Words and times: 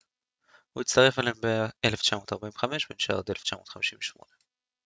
הוא 0.73 0.81
הצטרף 0.81 1.19
אליהם 1.19 1.35
ב-1945 1.43 2.67
ונשאר 2.89 3.17
עד 3.17 3.29
1958 3.29 4.25